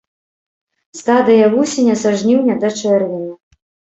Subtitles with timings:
[1.01, 3.33] Стадыя вусеня са жніўня да чэрвеня.